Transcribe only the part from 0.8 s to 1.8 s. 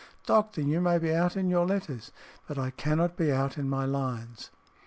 may be out in your